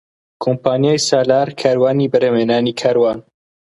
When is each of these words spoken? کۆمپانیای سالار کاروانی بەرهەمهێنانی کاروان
کۆمپانیای 0.43 0.99
سالار 1.09 1.47
کاروانی 1.59 2.11
بەرهەمهێنانی 2.11 2.77
کاروان 2.81 3.19